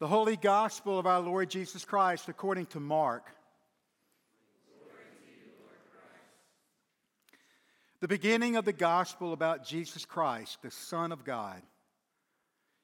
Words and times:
The 0.00 0.08
Holy 0.08 0.36
Gospel 0.36 0.98
of 0.98 1.06
our 1.06 1.20
Lord 1.20 1.50
Jesus 1.50 1.84
Christ 1.84 2.30
according 2.30 2.64
to 2.66 2.80
Mark. 2.80 3.26
The 8.00 8.08
beginning 8.08 8.56
of 8.56 8.64
the 8.64 8.72
gospel 8.72 9.34
about 9.34 9.66
Jesus 9.66 10.06
Christ, 10.06 10.56
the 10.62 10.70
Son 10.70 11.12
of 11.12 11.22
God. 11.22 11.60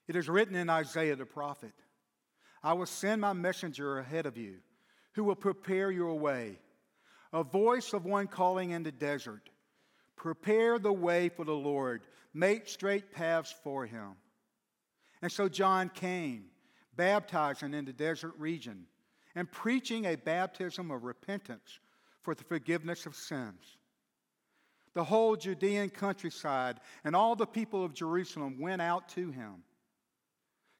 It 0.06 0.14
is 0.14 0.28
written 0.28 0.56
in 0.56 0.68
Isaiah 0.68 1.16
the 1.16 1.24
prophet 1.24 1.72
I 2.62 2.74
will 2.74 2.84
send 2.84 3.22
my 3.22 3.32
messenger 3.32 3.98
ahead 3.98 4.26
of 4.26 4.36
you, 4.36 4.56
who 5.14 5.24
will 5.24 5.36
prepare 5.36 5.90
your 5.90 6.18
way. 6.18 6.58
A 7.32 7.42
voice 7.42 7.94
of 7.94 8.04
one 8.04 8.26
calling 8.26 8.72
in 8.72 8.82
the 8.82 8.92
desert 8.92 9.48
Prepare 10.16 10.78
the 10.78 10.92
way 10.92 11.30
for 11.30 11.46
the 11.46 11.54
Lord, 11.54 12.02
make 12.34 12.68
straight 12.68 13.10
paths 13.10 13.54
for 13.64 13.86
him. 13.86 14.16
And 15.22 15.32
so 15.32 15.48
John 15.48 15.88
came, 15.88 16.50
baptizing 16.96 17.74
in 17.74 17.84
the 17.84 17.92
desert 17.92 18.34
region 18.38 18.86
and 19.34 19.50
preaching 19.50 20.06
a 20.06 20.16
baptism 20.16 20.90
of 20.90 21.04
repentance 21.04 21.80
for 22.22 22.34
the 22.34 22.44
forgiveness 22.44 23.06
of 23.06 23.14
sins. 23.14 23.76
The 24.94 25.04
whole 25.04 25.36
Judean 25.36 25.90
countryside 25.90 26.80
and 27.04 27.14
all 27.14 27.36
the 27.36 27.46
people 27.46 27.84
of 27.84 27.92
Jerusalem 27.92 28.58
went 28.58 28.80
out 28.80 29.08
to 29.10 29.30
him. 29.30 29.62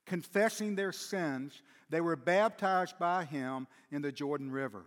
Confessing 0.07 0.75
their 0.75 0.93
sins, 0.93 1.63
they 1.91 2.01
were 2.01 2.17
baptized 2.17 2.99
by 2.99 3.25
him 3.25 3.67
in 3.91 4.03
the 4.03 4.13
Jordan 4.13 4.51
River. 4.51 4.85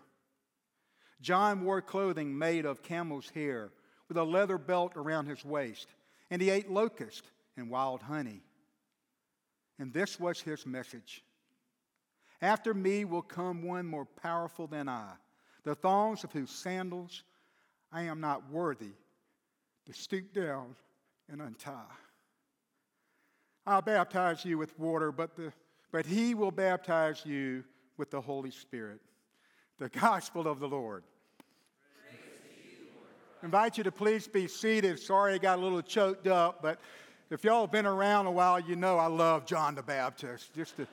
John 1.21 1.63
wore 1.63 1.81
clothing 1.81 2.37
made 2.37 2.65
of 2.65 2.81
camel's 2.81 3.29
hair 3.29 3.71
with 4.07 4.17
a 4.17 4.23
leather 4.23 4.57
belt 4.57 4.93
around 4.95 5.27
his 5.27 5.45
waist, 5.45 5.89
and 6.29 6.41
he 6.41 6.49
ate 6.49 6.71
locust 6.71 7.25
and 7.57 7.69
wild 7.69 8.01
honey. 8.01 8.41
And 9.79 9.93
this 9.93 10.19
was 10.19 10.41
his 10.41 10.65
message 10.65 11.23
After 12.41 12.73
me 12.73 13.05
will 13.05 13.21
come 13.21 13.63
one 13.63 13.85
more 13.85 14.05
powerful 14.05 14.67
than 14.67 14.87
I, 14.87 15.13
the 15.63 15.75
thongs 15.75 16.23
of 16.23 16.31
whose 16.31 16.51
sandals 16.51 17.23
I 17.91 18.03
am 18.03 18.19
not 18.19 18.49
worthy 18.51 18.91
to 19.85 19.93
stoop 19.93 20.33
down 20.33 20.75
and 21.31 21.41
untie. 21.41 21.95
I'll 23.65 23.81
baptize 23.81 24.45
you 24.45 24.57
with 24.57 24.77
water, 24.79 25.11
but, 25.11 25.35
the, 25.35 25.51
but 25.91 26.05
he 26.05 26.33
will 26.33 26.51
baptize 26.51 27.25
you 27.25 27.63
with 27.97 28.09
the 28.09 28.21
Holy 28.21 28.51
Spirit. 28.51 28.99
The 29.77 29.89
gospel 29.89 30.47
of 30.47 30.59
the 30.59 30.67
Lord 30.67 31.03
invite 33.43 33.77
you 33.77 33.83
to 33.83 33.91
please 33.91 34.27
be 34.27 34.47
seated. 34.47 34.99
Sorry 34.99 35.33
I 35.33 35.37
got 35.37 35.59
a 35.59 35.61
little 35.61 35.81
choked 35.81 36.27
up, 36.27 36.61
but 36.61 36.79
if 37.31 37.43
y'all 37.43 37.61
have 37.61 37.71
been 37.71 37.85
around 37.85 38.25
a 38.25 38.31
while, 38.31 38.59
you 38.59 38.75
know 38.75 38.97
I 38.97 39.05
love 39.05 39.45
John 39.45 39.75
the 39.75 39.83
Baptist, 39.83 40.51
just 40.55 40.77
the, 40.77 40.87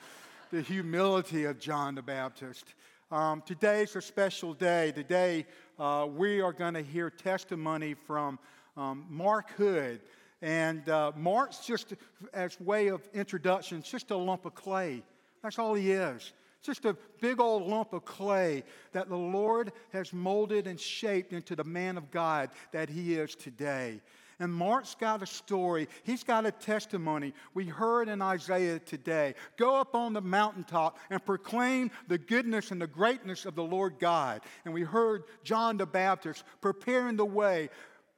the 0.50 0.60
humility 0.60 1.44
of 1.44 1.58
John 1.58 1.94
the 1.94 2.02
Baptist. 2.02 2.74
Um, 3.10 3.42
today's 3.46 3.96
a 3.96 4.02
special 4.02 4.52
day. 4.52 4.92
Today, 4.92 5.46
uh, 5.78 6.06
we 6.14 6.42
are 6.42 6.52
going 6.52 6.74
to 6.74 6.82
hear 6.82 7.08
testimony 7.08 7.94
from 7.94 8.38
um, 8.76 9.06
Mark 9.08 9.50
Hood. 9.52 10.00
And 10.42 10.86
uh, 10.90 11.12
Mark's 11.16 11.64
just, 11.64 11.94
as 12.34 12.60
way 12.60 12.88
of 12.88 13.08
introduction, 13.14 13.80
just 13.80 14.10
a 14.10 14.16
lump 14.16 14.44
of 14.44 14.54
clay. 14.54 15.02
That's 15.42 15.58
all 15.58 15.72
he 15.72 15.92
is 15.92 16.32
just 16.62 16.84
a 16.84 16.96
big 17.20 17.38
old 17.38 17.62
lump 17.62 17.92
of 17.92 18.04
clay 18.04 18.64
that 18.90 19.08
the 19.08 19.16
Lord 19.16 19.70
has 19.92 20.12
molded 20.12 20.66
and 20.66 20.80
shaped 20.80 21.32
into 21.32 21.54
the 21.54 21.62
man 21.62 21.96
of 21.96 22.10
God 22.10 22.50
that 22.72 22.88
he 22.88 23.14
is 23.14 23.36
today. 23.36 24.00
And 24.38 24.52
Mark's 24.52 24.94
got 24.94 25.22
a 25.22 25.26
story. 25.26 25.88
He's 26.02 26.22
got 26.22 26.44
a 26.44 26.50
testimony. 26.50 27.32
We 27.54 27.64
heard 27.64 28.08
in 28.08 28.20
Isaiah 28.20 28.78
today 28.78 29.34
go 29.56 29.76
up 29.76 29.94
on 29.94 30.12
the 30.12 30.20
mountaintop 30.20 30.98
and 31.08 31.24
proclaim 31.24 31.90
the 32.08 32.18
goodness 32.18 32.70
and 32.70 32.80
the 32.80 32.86
greatness 32.86 33.46
of 33.46 33.54
the 33.54 33.64
Lord 33.64 33.98
God. 33.98 34.42
And 34.64 34.74
we 34.74 34.82
heard 34.82 35.24
John 35.42 35.78
the 35.78 35.86
Baptist 35.86 36.44
preparing 36.60 37.16
the 37.16 37.24
way, 37.24 37.70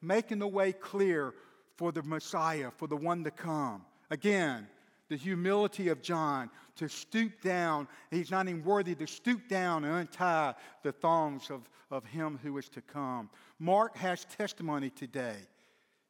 making 0.02 0.40
the 0.40 0.48
way 0.48 0.72
clear 0.72 1.34
for 1.76 1.92
the 1.92 2.02
Messiah, 2.02 2.72
for 2.76 2.88
the 2.88 2.96
one 2.96 3.22
to 3.22 3.30
come. 3.30 3.84
Again, 4.10 4.66
the 5.08 5.16
humility 5.16 5.88
of 5.88 6.02
John 6.02 6.50
to 6.76 6.88
stoop 6.88 7.40
down. 7.42 7.86
He's 8.10 8.32
not 8.32 8.48
even 8.48 8.64
worthy 8.64 8.96
to 8.96 9.06
stoop 9.06 9.48
down 9.48 9.84
and 9.84 9.94
untie 9.94 10.54
the 10.82 10.92
thongs 10.92 11.50
of, 11.50 11.68
of 11.92 12.04
him 12.04 12.40
who 12.42 12.58
is 12.58 12.68
to 12.70 12.80
come. 12.80 13.30
Mark 13.60 13.96
has 13.96 14.24
testimony 14.24 14.90
today. 14.90 15.36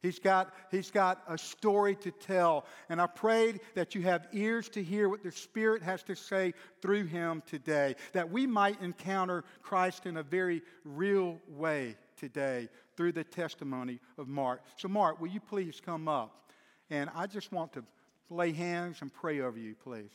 He's 0.01 0.19
got, 0.19 0.53
he's 0.71 0.91
got 0.91 1.21
a 1.27 1.37
story 1.37 1.95
to 1.97 2.11
tell. 2.11 2.65
And 2.87 3.01
I 3.01 3.07
prayed 3.07 3.59
that 3.75 3.95
you 3.95 4.01
have 4.03 4.27
ears 4.31 4.69
to 4.69 4.83
hear 4.83 5.09
what 5.09 5.23
the 5.23 5.31
Spirit 5.31 5.83
has 5.83 6.03
to 6.03 6.15
say 6.15 6.53
through 6.81 7.05
him 7.05 7.43
today, 7.45 7.95
that 8.13 8.31
we 8.31 8.47
might 8.47 8.81
encounter 8.81 9.43
Christ 9.61 10.05
in 10.05 10.17
a 10.17 10.23
very 10.23 10.61
real 10.85 11.37
way 11.49 11.97
today 12.17 12.69
through 12.95 13.11
the 13.11 13.23
testimony 13.23 13.99
of 14.17 14.27
Mark. 14.27 14.61
So, 14.77 14.87
Mark, 14.87 15.19
will 15.19 15.29
you 15.29 15.41
please 15.41 15.81
come 15.85 16.07
up? 16.07 16.49
And 16.89 17.09
I 17.13 17.27
just 17.27 17.51
want 17.51 17.73
to 17.73 17.83
lay 18.29 18.51
hands 18.51 18.97
and 19.01 19.13
pray 19.13 19.41
over 19.41 19.57
you, 19.57 19.75
please. 19.75 20.11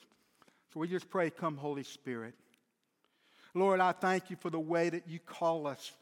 So 0.72 0.80
we 0.80 0.88
just 0.88 1.08
pray, 1.10 1.30
come, 1.30 1.56
Holy 1.56 1.84
Spirit. 1.84 2.34
Lord, 3.54 3.80
I 3.80 3.92
thank 3.92 4.30
you 4.30 4.36
for 4.36 4.50
the 4.50 4.58
way 4.58 4.88
that 4.88 5.08
you 5.08 5.20
call 5.20 5.66
us 5.66 5.92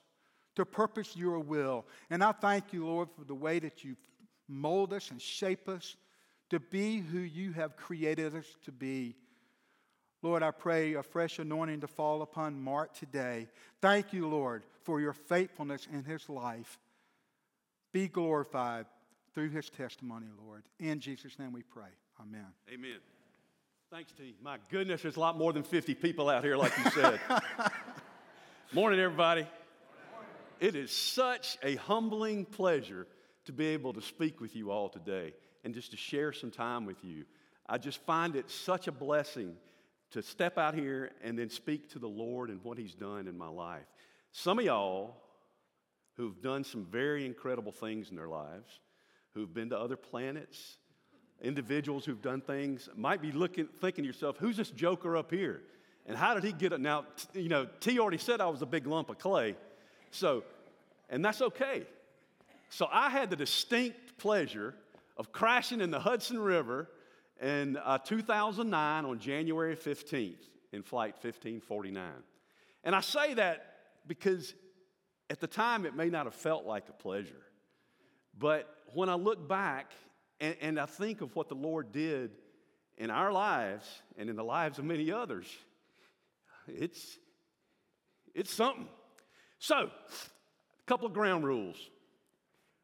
to 0.56 0.64
purpose 0.64 1.16
your 1.16 1.38
will. 1.38 1.84
And 2.10 2.22
I 2.22 2.32
thank 2.32 2.72
you, 2.72 2.86
Lord, 2.86 3.08
for 3.16 3.24
the 3.24 3.34
way 3.34 3.58
that 3.58 3.84
you 3.84 3.96
mold 4.48 4.92
us 4.92 5.10
and 5.10 5.20
shape 5.20 5.68
us 5.68 5.96
to 6.50 6.60
be 6.60 6.98
who 6.98 7.18
you 7.18 7.52
have 7.52 7.76
created 7.76 8.34
us 8.36 8.46
to 8.64 8.72
be. 8.72 9.14
Lord, 10.22 10.42
I 10.42 10.50
pray 10.52 10.94
a 10.94 11.02
fresh 11.02 11.38
anointing 11.38 11.80
to 11.80 11.88
fall 11.88 12.22
upon 12.22 12.60
Mark 12.60 12.94
today. 12.94 13.48
Thank 13.80 14.12
you, 14.12 14.28
Lord, 14.28 14.62
for 14.82 15.00
your 15.00 15.12
faithfulness 15.12 15.88
in 15.92 16.04
his 16.04 16.28
life. 16.28 16.78
Be 17.92 18.06
glorified 18.06 18.86
through 19.34 19.50
his 19.50 19.69
testimony, 19.69 20.26
Lord. 20.46 20.62
In 20.78 21.00
Jesus' 21.00 21.38
name 21.38 21.52
we 21.52 21.62
pray. 21.62 21.88
Amen. 22.20 22.46
Amen. 22.72 22.98
Thanks, 23.90 24.12
T. 24.12 24.34
My 24.42 24.58
goodness, 24.70 25.02
there's 25.02 25.16
a 25.16 25.20
lot 25.20 25.36
more 25.36 25.52
than 25.52 25.62
50 25.62 25.94
people 25.94 26.30
out 26.30 26.44
here, 26.44 26.56
like 26.56 26.72
you 26.78 26.90
said. 26.92 27.20
Morning, 28.72 29.00
everybody. 29.00 29.46
It 30.62 30.77
is 30.77 30.93
such 30.93 31.59
a 31.65 31.75
humbling 31.75 32.45
pleasure 32.45 33.09
to 33.47 33.53
be 33.53 33.67
able 33.67 33.93
to 33.95 34.00
speak 34.00 34.41
with 34.41 34.55
you 34.55 34.71
all 34.71 34.89
today 34.89 35.34
and 35.65 35.75
just 35.75 35.91
to 35.91 35.97
share 35.97 36.33
some 36.33 36.53
time 36.53 36.87
with 36.87 37.03
you. 37.03 37.25
I 37.69 37.78
just 37.78 37.99
find 38.03 38.37
it 38.37 38.49
such 38.49 38.87
a 38.87 38.93
blessing 38.93 39.56
to 40.12 40.23
step 40.23 40.59
out 40.59 40.77
here 40.77 41.11
and 41.21 41.37
then 41.37 41.50
speak 41.50 41.91
to 41.91 41.99
the 41.99 42.06
Lord 42.06 42.49
and 42.49 42.62
what 42.62 42.78
He's 42.78 42.95
done 42.95 43.27
in 43.27 43.37
my 43.37 43.49
life. 43.49 43.83
Some 44.31 44.61
of 44.61 44.65
y'all 44.65 45.17
who've 46.17 46.41
done 46.41 46.62
some 46.62 46.84
very 46.84 47.27
incredible 47.27 47.73
things 47.73 48.11
in 48.11 48.15
their 48.15 48.29
lives, 48.29 48.79
who've 49.34 49.53
been 49.53 49.71
to 49.71 49.77
other 49.77 49.97
planets, 49.97 50.77
individuals 51.43 52.05
who've 52.05 52.23
done 52.23 52.41
things 52.41 52.89
might 52.94 53.21
be 53.21 53.33
looking, 53.33 53.67
thinking 53.81 54.05
to 54.05 54.06
yourself, 54.06 54.37
who's 54.39 54.59
this 54.59 54.71
joker 54.71 55.17
up 55.17 55.33
here? 55.33 55.62
And 56.06 56.17
how 56.17 56.34
did 56.34 56.44
he 56.44 56.53
get 56.53 56.73
it? 56.73 56.81
Now, 56.81 57.06
you 57.34 57.49
know, 57.49 57.67
T 57.81 57.99
already 57.99 58.19
said 58.19 58.41
I 58.41 58.47
was 58.47 58.62
a 58.62 58.67
big 58.67 58.87
lump 58.87 59.11
of 59.11 59.19
clay. 59.19 59.56
So, 60.12 60.45
and 61.09 61.25
that's 61.25 61.43
okay. 61.43 61.84
So 62.69 62.87
I 62.91 63.11
had 63.11 63.31
the 63.31 63.37
distinct 63.37 64.19
pleasure 64.19 64.75
of 65.17 65.33
crashing 65.33 65.81
in 65.81 65.91
the 65.91 65.99
Hudson 65.99 66.39
River 66.39 66.89
in 67.41 67.77
uh, 67.78 67.99
2009 67.99 69.05
on 69.05 69.19
January 69.19 69.75
15th 69.75 70.37
in 70.73 70.83
flight 70.83 71.15
1549. 71.15 72.05
And 72.84 72.95
I 72.95 73.00
say 73.00 73.34
that 73.34 73.75
because 74.06 74.55
at 75.31 75.41
the 75.41 75.47
time 75.47 75.87
it 75.87 75.95
may 75.95 76.09
not 76.09 76.27
have 76.27 76.34
felt 76.34 76.67
like 76.67 76.89
a 76.89 76.93
pleasure. 76.93 77.43
But 78.39 78.69
when 78.94 79.09
I 79.09 79.15
look 79.15 79.49
back 79.49 79.93
and, 80.41 80.56
and 80.61 80.81
I 80.81 80.87
think 80.87 81.21
of 81.23 81.34
what 81.34 81.49
the 81.49 81.55
Lord 81.55 81.91
did 81.91 82.33
in 82.99 83.11
our 83.11 83.33
lives 83.33 83.87
and 84.19 84.29
in 84.29 84.37
the 84.37 84.44
lives 84.44 84.79
of 84.79 84.84
many 84.84 85.11
others, 85.11 85.47
it's, 86.69 87.19
it's 88.35 88.53
something. 88.53 88.88
So, 89.62 89.76
a 89.76 90.87
couple 90.87 91.06
of 91.06 91.12
ground 91.12 91.44
rules. 91.44 91.76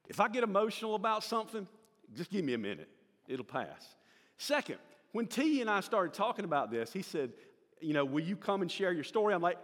If 0.08 0.20
I 0.20 0.28
get 0.28 0.44
emotional 0.44 0.94
about 0.94 1.24
something, 1.24 1.66
just 2.14 2.30
give 2.30 2.44
me 2.44 2.54
a 2.54 2.58
minute, 2.58 2.88
it'll 3.26 3.44
pass. 3.44 3.96
Second, 4.36 4.78
when 5.10 5.26
T 5.26 5.60
and 5.60 5.68
I 5.68 5.80
started 5.80 6.14
talking 6.14 6.44
about 6.44 6.70
this, 6.70 6.92
he 6.92 7.02
said, 7.02 7.32
You 7.80 7.94
know, 7.94 8.04
will 8.04 8.22
you 8.22 8.36
come 8.36 8.62
and 8.62 8.70
share 8.70 8.92
your 8.92 9.02
story? 9.02 9.34
I'm 9.34 9.42
like, 9.42 9.58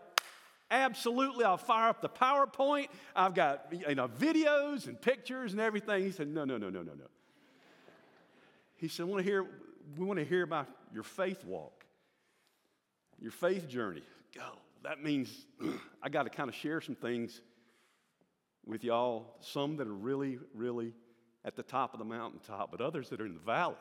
Absolutely, 0.72 1.44
I'll 1.44 1.56
fire 1.56 1.88
up 1.88 2.02
the 2.02 2.08
PowerPoint. 2.08 2.88
I've 3.14 3.34
got 3.34 3.67
you 3.70 3.94
know, 3.94 4.08
videos 4.08 4.88
and 4.88 5.00
pictures 5.00 5.52
and 5.52 5.60
everything. 5.60 6.02
He 6.02 6.10
said, 6.10 6.26
No, 6.26 6.44
no, 6.44 6.56
no, 6.56 6.69
no, 6.69 6.82
no, 6.82 6.94
no. 6.94 7.06
He 8.75 8.88
said, 8.88 9.06
want 9.06 9.25
to 9.25 9.31
hear, 9.31 9.46
we 9.96 10.05
want 10.05 10.19
to 10.19 10.25
hear 10.25 10.43
about 10.43 10.67
your 10.93 11.05
faith 11.05 11.44
walk, 11.44 11.84
your 13.20 13.31
faith 13.31 13.69
journey. 13.69 14.02
Go. 14.34 14.58
That 14.84 15.02
means 15.02 15.46
I 16.02 16.10
got 16.10 16.25
to 16.25 16.31
kind 16.31 16.50
of 16.50 16.54
share 16.54 16.81
some 16.82 16.94
things 16.94 17.40
with 18.66 18.84
y'all, 18.84 19.36
some 19.40 19.78
that 19.78 19.88
are 19.88 19.92
really, 19.92 20.38
really 20.54 20.92
at 21.44 21.56
the 21.56 21.62
top 21.62 21.94
of 21.94 21.98
the 21.98 22.04
mountaintop, 22.04 22.70
but 22.70 22.82
others 22.82 23.08
that 23.08 23.20
are 23.20 23.26
in 23.26 23.32
the 23.32 23.40
valley. 23.40 23.76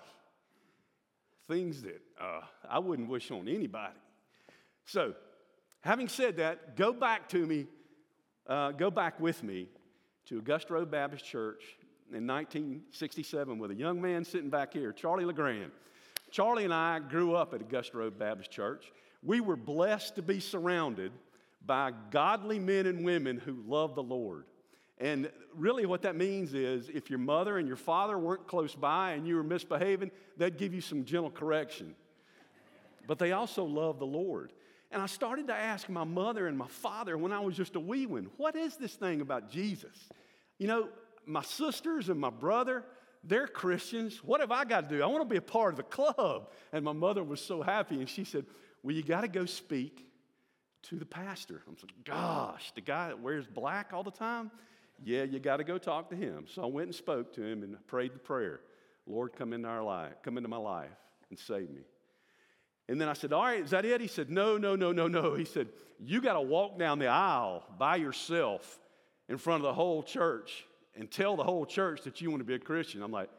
things 1.48 1.82
that 1.82 2.02
uh, 2.20 2.40
I 2.70 2.80
wouldn't 2.80 3.10
wish 3.10 3.32
on 3.32 3.50
anybody. 3.50 4.00
So, 4.86 5.14
having 5.82 6.08
said 6.08 6.38
that, 6.38 6.78
go 6.78 6.94
back 6.94 7.28
to 7.30 7.46
me, 7.46 7.68
uh, 8.48 8.72
go 8.72 8.90
back 8.90 9.20
with 9.20 9.44
me 9.44 9.68
to 10.28 10.40
Augusta 10.40 10.74
Road 10.74 10.90
Baptist 10.90 11.26
Church 11.26 11.64
in 12.14 12.26
1967 12.26 13.60
with 13.60 13.72
a 13.72 13.76
young 13.76 14.02
man 14.02 14.24
sitting 14.24 14.50
back 14.50 14.72
here, 14.72 14.94
Charlie 14.94 15.26
LeGrand. 15.26 15.72
Charlie 16.32 16.64
and 16.64 16.74
I 16.74 17.00
grew 17.00 17.36
up 17.36 17.54
at 17.54 17.60
Augusta 17.60 17.98
Road 17.98 18.18
Baptist 18.18 18.52
Church. 18.52 18.92
We 19.24 19.42
were 19.42 19.56
blessed 19.56 20.16
to 20.16 20.22
be 20.22 20.40
surrounded 20.40 21.12
by 21.66 21.94
godly 22.12 22.60
men 22.60 22.86
and 22.86 23.06
women 23.06 23.38
who 23.38 23.64
love 23.66 23.96
the 23.96 24.04
Lord. 24.04 24.46
And 25.00 25.32
really, 25.56 25.86
what 25.86 26.04
that 26.04 26.16
means 26.16 26.54
is 26.54 26.90
if 26.90 27.10
your 27.10 27.20
mother 27.20 27.58
and 27.58 27.68
your 27.68 27.78
father 27.78 28.18
weren't 28.18 28.48
close 28.48 28.76
by 28.76 29.14
and 29.14 29.28
you 29.28 29.36
were 29.36 29.44
misbehaving, 29.44 30.12
they'd 30.38 30.58
give 30.58 30.74
you 30.74 30.82
some 30.82 31.06
gentle 31.06 31.32
correction. 31.32 31.96
But 33.08 33.20
they 33.20 33.32
also 33.32 33.64
love 33.64 34.00
the 34.00 34.06
Lord. 34.06 34.54
And 34.92 35.02
I 35.02 35.08
started 35.08 35.48
to 35.48 35.54
ask 35.56 35.90
my 35.90 36.04
mother 36.04 36.48
and 36.48 36.58
my 36.58 36.68
father 36.68 37.18
when 37.18 37.32
I 37.32 37.40
was 37.40 37.58
just 37.58 37.76
a 37.76 37.80
wee 37.80 38.06
one, 38.06 38.30
what 38.38 38.56
is 38.56 38.76
this 38.78 38.94
thing 38.94 39.22
about 39.22 39.50
Jesus? 39.50 40.10
You 40.60 40.68
know, 40.68 40.90
my 41.26 41.42
sisters 41.42 42.10
and 42.10 42.20
my 42.20 42.30
brother, 42.30 42.84
they're 43.24 43.48
Christians. 43.48 44.24
What 44.24 44.42
have 44.42 44.52
I 44.52 44.66
got 44.66 44.88
to 44.90 44.98
do? 44.98 45.04
I 45.04 45.08
want 45.08 45.22
to 45.22 45.30
be 45.30 45.38
a 45.38 45.42
part 45.42 45.74
of 45.74 45.78
the 45.78 45.84
club. 45.84 46.50
And 46.72 46.86
my 46.86 46.94
mother 46.94 47.24
was 47.24 47.42
so 47.42 47.62
happy, 47.62 47.96
and 47.96 48.08
she 48.08 48.24
said, 48.24 48.46
Well, 48.84 48.96
you 48.96 49.02
got 49.02 49.22
to 49.22 49.28
go 49.28 49.46
speak 49.46 50.06
to 50.84 50.98
the 50.98 51.06
pastor. 51.06 51.64
I'm 51.68 51.76
like, 51.82 52.04
Gosh, 52.04 52.72
the 52.76 52.82
guy 52.82 53.08
that 53.08 53.20
wears 53.20 53.48
black 53.48 53.92
all 53.94 54.04
the 54.04 54.12
time? 54.12 54.52
Yeah, 55.04 55.24
you 55.24 55.40
got 55.40 55.58
to 55.58 55.64
go 55.64 55.78
talk 55.78 56.10
to 56.10 56.16
him. 56.16 56.46
So 56.48 56.62
I 56.64 56.66
went 56.66 56.88
and 56.88 56.96
spoke 56.96 57.34
to 57.34 57.44
him 57.44 57.64
and 57.64 57.76
prayed 57.88 58.14
the 58.14 58.20
prayer 58.20 58.62
Lord, 59.06 59.34
come 59.34 59.52
into 59.52 59.68
our 59.68 59.84
life, 59.84 60.14
come 60.24 60.38
into 60.38 60.50
my 60.50 60.58
life 60.58 60.90
and 61.30 61.38
save 61.38 61.70
me. 61.70 61.82
And 62.90 63.00
then 63.00 63.10
I 63.10 63.14
said, 63.14 63.34
All 63.34 63.44
right, 63.44 63.64
is 63.64 63.72
that 63.72 63.86
it? 63.86 64.02
He 64.02 64.08
said, 64.08 64.30
No, 64.30 64.58
no, 64.58 64.76
no, 64.76 64.92
no, 64.92 65.08
no. 65.08 65.36
He 65.36 65.46
said, 65.46 65.70
You 66.00 66.22
got 66.22 66.34
to 66.34 66.42
walk 66.42 66.78
down 66.78 67.00
the 67.00 67.08
aisle 67.08 67.64
by 67.78 67.96
yourself 67.98 68.80
in 69.30 69.38
front 69.38 69.62
of 69.62 69.64
the 69.64 69.74
whole 69.74 70.04
church 70.04 70.66
and 70.96 71.10
tell 71.10 71.36
the 71.36 71.44
whole 71.44 71.66
church 71.66 72.02
that 72.04 72.22
you 72.22 72.30
want 72.30 72.42
to 72.42 72.46
be 72.46 72.56
a 72.56 72.60
Christian. 72.60 73.02
I'm 73.02 73.12
like, 73.12 73.30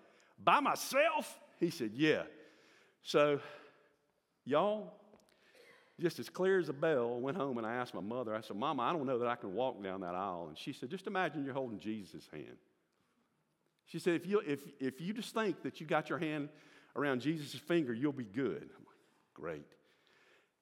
By 0.42 0.60
myself? 0.60 1.38
He 1.60 1.70
said, 1.70 1.90
Yeah. 1.94 2.22
So, 3.02 3.40
y'all, 4.46 4.94
just 6.00 6.18
as 6.18 6.28
clear 6.28 6.58
as 6.58 6.68
a 6.68 6.72
bell, 6.72 7.20
went 7.20 7.36
home 7.36 7.58
and 7.58 7.66
I 7.66 7.74
asked 7.74 7.94
my 7.94 8.00
mother, 8.00 8.34
I 8.34 8.40
said, 8.40 8.56
Mama, 8.56 8.82
I 8.82 8.92
don't 8.92 9.06
know 9.06 9.18
that 9.18 9.28
I 9.28 9.36
can 9.36 9.54
walk 9.54 9.82
down 9.82 10.00
that 10.00 10.14
aisle. 10.14 10.46
And 10.48 10.58
she 10.58 10.72
said, 10.72 10.90
Just 10.90 11.06
imagine 11.06 11.44
you're 11.44 11.54
holding 11.54 11.78
Jesus' 11.78 12.28
hand. 12.32 12.56
She 13.86 13.98
said, 13.98 14.14
if 14.14 14.26
you, 14.26 14.40
if, 14.46 14.60
if 14.80 15.00
you 15.00 15.12
just 15.12 15.34
think 15.34 15.62
that 15.62 15.80
you 15.80 15.86
got 15.86 16.08
your 16.08 16.18
hand 16.18 16.48
around 16.96 17.20
Jesus' 17.20 17.54
finger, 17.54 17.92
you'll 17.92 18.12
be 18.12 18.24
good. 18.24 18.62
I'm 18.62 18.84
like, 18.84 18.96
Great. 19.34 19.66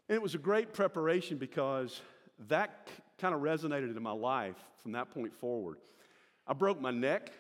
And 0.09 0.17
it 0.17 0.23
was 0.23 0.35
a 0.35 0.39
great 0.39 0.73
preparation 0.73 1.39
because 1.39 2.01
that 2.49 2.89
kind 3.19 3.35
of 3.35 3.41
resonated 3.41 3.97
in 3.97 4.03
my 4.03 4.13
life 4.13 4.57
from 4.83 4.93
that 4.93 5.11
point 5.11 5.35
forward. 5.35 5.79
I 6.47 6.53
broke 6.53 6.81
my 6.81 6.91
neck 6.91 7.31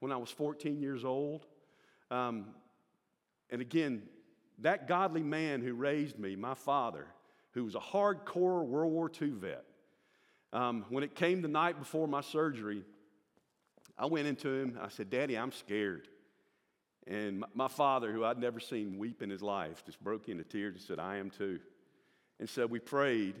when 0.00 0.10
I 0.10 0.16
was 0.16 0.30
14 0.30 0.80
years 0.80 1.04
old. 1.04 1.46
Um, 2.10 2.46
and 3.50 3.60
again, 3.60 4.02
that 4.60 4.88
godly 4.88 5.22
man 5.22 5.60
who 5.60 5.74
raised 5.74 6.18
me, 6.18 6.34
my 6.34 6.54
father, 6.54 7.06
who 7.56 7.64
was 7.64 7.74
a 7.74 7.80
hardcore 7.80 8.66
World 8.66 8.92
War 8.92 9.10
II 9.20 9.30
vet, 9.30 9.64
um, 10.52 10.84
when 10.90 11.02
it 11.02 11.14
came 11.14 11.40
the 11.40 11.48
night 11.48 11.78
before 11.78 12.06
my 12.06 12.20
surgery, 12.20 12.84
I 13.98 14.04
went 14.04 14.26
into 14.26 14.50
him. 14.50 14.78
I 14.80 14.88
said, 14.88 15.08
Daddy, 15.08 15.38
I'm 15.38 15.52
scared. 15.52 16.06
And 17.06 17.46
my 17.54 17.68
father, 17.68 18.12
who 18.12 18.24
I'd 18.24 18.38
never 18.38 18.60
seen 18.60 18.98
weep 18.98 19.22
in 19.22 19.30
his 19.30 19.40
life, 19.40 19.82
just 19.86 20.02
broke 20.04 20.28
into 20.28 20.44
tears 20.44 20.74
and 20.74 20.82
said, 20.82 20.98
I 20.98 21.16
am 21.16 21.30
too. 21.30 21.58
And 22.38 22.48
so 22.48 22.66
we 22.66 22.78
prayed. 22.78 23.36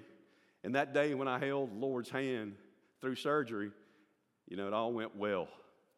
And 0.64 0.74
that 0.76 0.94
day 0.94 1.12
when 1.12 1.28
I 1.28 1.38
held 1.38 1.72
the 1.72 1.78
Lord's 1.78 2.08
hand 2.08 2.54
through 3.02 3.16
surgery, 3.16 3.70
you 4.48 4.56
know, 4.56 4.66
it 4.66 4.72
all 4.72 4.94
went 4.94 5.14
well. 5.14 5.48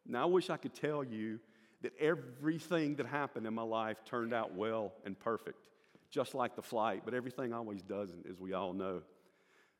Now, 0.05 0.23
I 0.23 0.25
wish 0.25 0.49
I 0.49 0.57
could 0.57 0.73
tell 0.73 1.05
you 1.05 1.39
that 1.83 1.93
everything 2.01 2.95
that 2.95 3.05
happened 3.05 3.47
in 3.47 3.53
my 3.53 3.61
life 3.61 4.03
turned 4.03 4.33
out 4.33 4.53
well 4.55 4.91
and 5.05 5.17
perfect, 5.17 5.68
just 6.09 6.33
like 6.33 6.55
the 6.55 6.61
flight, 6.61 7.03
but 7.05 7.13
everything 7.13 7.53
always 7.53 7.81
doesn't, 7.81 8.25
as 8.27 8.39
we 8.39 8.53
all 8.53 8.73
know. 8.73 9.01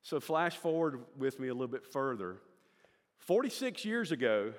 So, 0.02 0.20
flash 0.20 0.56
forward 0.56 1.02
with 1.18 1.40
me 1.40 1.50
a 1.50 1.54
little 1.54 1.68
bit 1.68 1.86
further. 1.86 2.38
46 3.18 3.84
years 3.84 4.12
ago, 4.12 4.54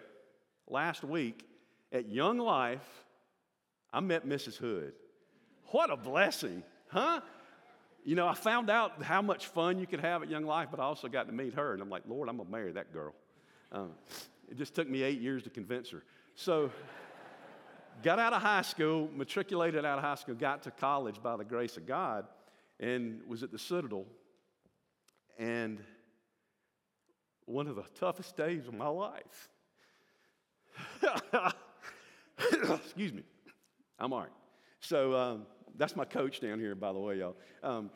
last 0.69 1.02
week, 1.02 1.46
at 1.93 2.08
Young 2.08 2.38
Life, 2.38 2.87
I 3.93 4.00
met 4.00 4.26
Mrs. 4.26 4.56
Hood. 4.56 4.93
What 5.67 5.90
a 5.90 5.96
blessing, 5.96 6.62
huh? 6.88 7.20
You 8.05 8.16
know, 8.16 8.26
I 8.26 8.34
found 8.34 8.70
out 8.70 9.02
how 9.02 9.23
much 9.23 9.46
fun 9.46 9.78
you 9.78 9.87
could 9.87 10.00
have 10.00 10.23
at 10.23 10.31
Young 10.31 10.44
Life, 10.44 10.69
but 10.70 10.81
I 10.81 10.84
also 10.84 11.08
got 11.08 11.26
to 11.26 11.32
meet 11.32 11.55
her, 11.55 11.73
and 11.73 11.82
I'm 11.82 11.90
like, 11.90 12.02
Lord, 12.08 12.28
I'm 12.28 12.37
gonna 12.37 12.50
marry 12.50 12.73
that 12.73 12.93
girl. 12.93 13.14
Um, 13.73 13.93
it 14.50 14.56
just 14.56 14.75
took 14.75 14.88
me 14.88 15.02
eight 15.02 15.20
years 15.20 15.43
to 15.44 15.50
convince 15.50 15.90
her. 15.90 16.02
So, 16.34 16.70
got 18.02 18.19
out 18.19 18.32
of 18.32 18.43
high 18.43 18.62
school, 18.62 19.08
matriculated 19.14 19.85
out 19.85 19.99
of 19.99 20.05
high 20.05 20.14
school, 20.14 20.35
got 20.35 20.62
to 20.64 20.70
college 20.70 21.23
by 21.23 21.37
the 21.37 21.44
grace 21.44 21.76
of 21.76 21.87
God, 21.87 22.26
and 22.79 23.20
was 23.26 23.43
at 23.43 23.52
the 23.52 23.58
Citadel. 23.58 24.05
And 25.38 25.79
one 27.47 27.67
of 27.67 27.76
the 27.76 27.85
toughest 27.99 28.37
days 28.37 28.67
of 28.69 28.75
my 28.75 28.88
life. 28.88 29.49
Excuse 32.38 33.12
me. 33.12 33.23
I'm 33.99 34.12
right. 34.12 34.29
So 34.81 35.14
um, 35.14 35.47
that's 35.76 35.97
my 35.97 36.05
coach 36.05 36.41
down 36.41 36.58
here, 36.58 36.75
by 36.75 36.93
the 36.93 36.99
way, 36.99 37.19
y'all. 37.19 37.37
Um, 37.62 37.91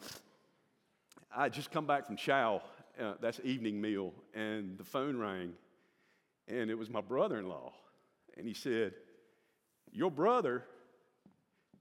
I 1.34 1.48
just 1.48 1.70
come 1.70 1.86
back 1.86 2.06
from 2.06 2.16
chow. 2.16 2.62
Uh, 3.00 3.14
that's 3.20 3.40
evening 3.42 3.80
meal, 3.80 4.12
and 4.34 4.78
the 4.78 4.84
phone 4.84 5.16
rang, 5.16 5.52
and 6.46 6.70
it 6.70 6.78
was 6.78 6.88
my 6.88 7.00
brother-in-law, 7.00 7.72
and 8.36 8.46
he 8.46 8.54
said, 8.54 8.92
"Your 9.94 10.10
brother 10.10 10.64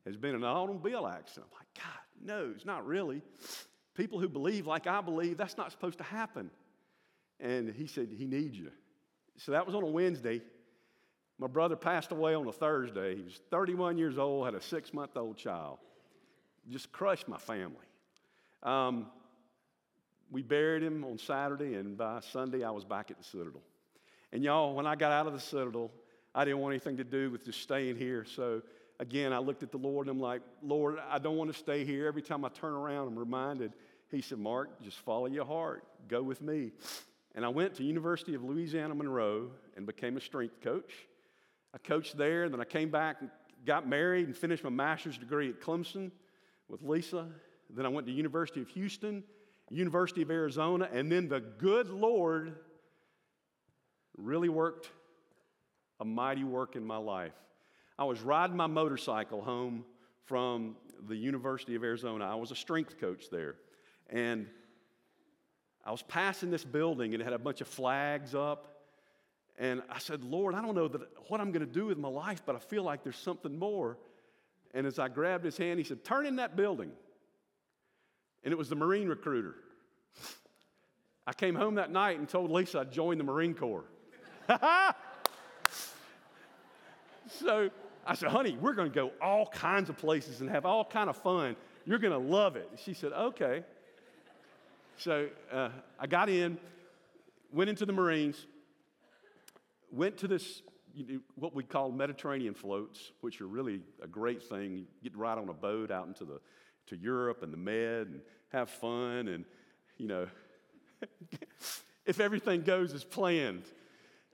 has 0.06 0.16
been 0.16 0.32
in 0.32 0.38
an 0.38 0.44
automobile 0.44 1.06
accident." 1.06 1.48
I'm 1.52 1.60
like, 1.60 1.74
God, 1.76 2.04
no, 2.22 2.54
it's 2.56 2.66
not 2.66 2.86
really. 2.86 3.22
People 3.96 4.20
who 4.20 4.30
believe 4.30 4.66
like 4.66 4.88
I 4.88 5.02
believe, 5.02 5.38
that's 5.38 5.58
not 5.58 5.72
supposed 5.72 5.98
to 5.98 6.04
happen. 6.04 6.50
And 7.40 7.70
he 7.74 7.88
said, 7.88 8.10
He 8.18 8.26
needs 8.26 8.58
you. 8.58 8.72
So 9.38 9.52
that 9.52 9.66
was 9.66 9.76
on 9.76 9.84
a 9.84 9.88
Wednesday. 9.88 10.42
My 11.40 11.48
brother 11.48 11.76
passed 11.76 12.12
away 12.12 12.36
on 12.36 12.48
a 12.48 12.54
Thursday. 12.54 13.16
He 13.16 13.24
was 13.24 13.40
31 13.50 13.98
years 13.98 14.18
old, 14.18 14.46
had 14.46 14.56
a 14.56 14.62
six 14.62 14.94
month 14.94 15.18
old 15.18 15.38
child. 15.38 15.80
Just 16.70 16.92
crushed 16.92 17.28
my 17.28 17.38
family. 17.38 17.76
Um, 18.62 19.08
we 20.32 20.42
buried 20.42 20.84
him 20.84 21.04
on 21.04 21.18
Saturday, 21.18 21.76
and 21.76 21.98
by 21.98 22.22
Sunday, 22.22 22.64
I 22.64 22.72
was 22.72 22.86
back 22.86 23.12
at 23.12 23.18
the 23.18 23.24
Citadel. 23.24 23.62
And 24.32 24.44
y'all, 24.44 24.74
when 24.74 24.88
I 24.88 24.96
got 24.96 25.12
out 25.12 25.28
of 25.28 25.34
the 25.34 25.40
Citadel, 25.40 25.92
I 26.36 26.46
didn't 26.46 26.60
want 26.60 26.74
anything 26.74 26.98
to 26.98 27.04
do 27.04 27.30
with 27.30 27.46
just 27.46 27.62
staying 27.62 27.98
here. 27.98 28.26
So 28.26 28.62
again, 29.00 29.34
I 29.34 29.38
looked 29.38 29.64
at 29.64 29.72
the 29.72 29.78
Lord 29.78 30.08
and 30.08 30.16
I'm 30.16 30.22
like, 30.22 30.42
Lord, 30.62 30.98
I 31.10 31.20
don't 31.20 31.38
want 31.38 31.52
to 31.52 31.58
stay 31.58 31.86
here. 31.86 32.08
Every 32.08 32.22
time 32.22 32.44
I 32.44 32.50
turn 32.50 32.74
around, 32.74 33.08
I'm 33.08 33.20
reminded. 33.20 33.74
He 34.10 34.22
said, 34.22 34.40
Mark, 34.40 34.82
just 34.82 35.00
follow 35.00 35.28
your 35.28 35.46
heart. 35.46 35.84
Go 36.08 36.24
with 36.24 36.42
me. 36.42 36.72
And 37.36 37.44
I 37.46 37.50
went 37.50 37.76
to 37.76 37.84
University 37.84 38.36
of 38.36 38.44
Louisiana 38.44 38.94
Monroe 38.94 39.50
and 39.76 39.86
became 39.86 40.18
a 40.18 40.22
strength 40.22 40.62
coach. 40.62 40.92
I 41.74 41.80
coached 41.80 42.18
there, 42.18 42.48
then 42.50 42.62
I 42.62 42.66
came 42.66 42.90
back 42.90 43.18
and 43.22 43.32
got 43.66 43.88
married 43.88 44.28
and 44.28 44.38
finished 44.38 44.64
my 44.64 44.70
master's 44.70 45.18
degree 45.18 45.50
at 45.50 45.60
Clemson 45.60 46.12
with 46.68 46.84
Lisa. 46.84 47.28
Then 47.70 47.86
I 47.86 47.90
went 47.90 48.06
to 48.08 48.14
University 48.14 48.62
of 48.62 48.68
Houston, 48.70 49.24
University 49.72 50.22
of 50.22 50.30
Arizona, 50.30 50.88
and 50.94 51.12
then 51.12 51.28
the 51.28 51.40
good 51.40 51.90
Lord 51.90 52.56
really 54.16 54.50
worked 54.50 54.92
a 56.04 56.06
mighty 56.06 56.44
work 56.44 56.76
in 56.76 56.86
my 56.86 56.98
life. 56.98 57.32
I 57.98 58.04
was 58.04 58.20
riding 58.20 58.58
my 58.58 58.68
motorcycle 58.68 59.42
home 59.42 59.86
from 60.26 60.76
the 61.08 61.16
University 61.16 61.76
of 61.76 61.84
Arizona. 61.86 62.26
I 62.26 62.36
was 62.36 62.52
a 62.52 62.58
strength 62.58 63.00
coach 63.00 63.30
there. 63.32 63.56
And 64.10 64.48
I 65.86 65.92
was 65.92 66.02
passing 66.02 66.52
this 66.52 66.66
building 66.66 67.14
and 67.14 67.22
it 67.22 67.24
had 67.24 67.32
a 67.32 67.40
bunch 67.40 67.62
of 67.62 67.70
flags 67.70 68.36
up. 68.36 68.82
And 69.58 69.82
I 69.90 70.00
said, 70.00 70.26
Lord, 70.26 70.56
I 70.56 70.62
don't 70.62 70.76
know 70.76 70.90
that, 70.90 71.02
what 71.30 71.40
I'm 71.40 71.54
going 71.54 71.66
to 71.66 71.74
do 71.74 71.86
with 71.86 71.98
my 71.98 72.10
life, 72.10 72.42
but 72.46 72.54
I 72.58 72.60
feel 72.60 72.84
like 72.84 73.02
there's 73.04 73.16
something 73.16 73.58
more. 73.58 73.98
And 74.74 74.86
as 74.86 75.00
I 75.00 75.08
grabbed 75.08 75.46
his 75.46 75.56
hand, 75.56 75.80
he 75.80 75.86
said, 75.86 76.04
Turn 76.04 76.26
in 76.26 76.36
that 76.36 76.58
building. 76.58 76.92
And 78.44 78.52
it 78.52 78.58
was 78.58 78.68
the 78.68 78.76
Marine 78.76 79.08
recruiter. 79.08 79.56
I 81.26 81.32
came 81.32 81.56
home 81.56 81.76
that 81.76 81.92
night 81.92 82.20
and 82.20 82.28
told 82.28 82.52
Lisa 82.52 82.82
I'd 82.82 82.92
joined 82.92 83.22
the 83.22 83.24
Marine 83.24 83.54
Corps. 83.54 83.86
so 87.28 87.70
I 88.06 88.16
said, 88.16 88.30
honey, 88.30 88.58
we're 88.60 88.74
going 88.74 88.90
to 88.90 88.96
go 88.96 89.12
all 89.22 89.48
kinds 89.48 89.90
of 89.90 89.98
places 89.98 90.42
and 90.42 90.50
have 90.50 90.66
all 90.66 90.86
kind 90.86 91.10
of 91.10 91.18
fun. 91.18 91.56
You're 91.86 92.00
going 92.00 92.14
to 92.14 92.18
love 92.18 92.56
it. 92.56 92.70
She 92.84 92.94
said, 92.94 93.14
okay. 93.14 93.64
So 94.98 95.28
uh, 95.52 95.70
I 96.00 96.08
got 96.08 96.30
in, 96.30 96.58
went 97.52 97.70
into 97.70 97.86
the 97.86 97.94
Marines, 97.94 98.46
went 99.92 100.18
to 100.18 100.28
this 100.28 100.62
you 100.94 101.04
do 101.04 101.22
what 101.36 101.56
we 101.56 101.64
call 101.64 101.92
Mediterranean 101.92 102.54
floats, 102.54 103.12
which 103.22 103.42
are 103.42 103.48
really 103.48 103.82
a 104.02 104.08
great 104.08 104.44
thing. 104.44 104.78
You 104.78 104.86
get 105.02 105.14
to 105.14 105.20
ride 105.20 105.40
on 105.40 105.50
a 105.50 105.54
boat 105.54 105.90
out 105.90 106.08
into 106.08 106.24
the 106.24 106.40
to 106.88 106.98
Europe 106.98 107.42
and 107.42 107.52
the 107.52 107.58
Med 107.58 108.08
and 108.08 108.22
have 108.52 108.70
fun 108.70 109.28
and 109.30 109.46
you 109.98 110.08
know 110.08 110.28
if 112.06 112.20
everything 112.20 112.62
goes 112.62 112.94
as 112.94 113.04
planned. 113.04 113.64